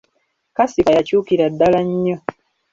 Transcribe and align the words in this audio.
Kasifa 0.55 0.91
yakyukira 0.97 1.45
ddala 1.53 1.79
nnyo. 1.87 2.17